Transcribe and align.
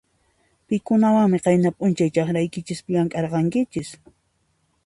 Pikunawanmi 0.67 1.39
qayna 1.45 1.69
p'unchay 1.77 2.09
chakraykichispi 2.15 2.89
llamk'arqanchis? 2.93 3.89